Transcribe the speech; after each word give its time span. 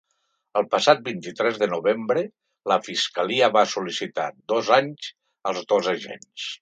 El 0.59 0.63
passat 0.69 1.03
vint-i-tres 1.07 1.59
de 1.63 1.67
novembre, 1.73 2.23
la 2.73 2.77
fiscalia 2.87 3.51
va 3.59 3.67
sol·licitar 3.75 4.29
dos 4.55 4.73
anys 4.79 5.13
als 5.53 5.65
dos 5.75 5.93
agents. 5.97 6.53